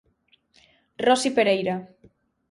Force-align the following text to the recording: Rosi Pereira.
Rosi 1.05 1.29
Pereira. 1.37 1.75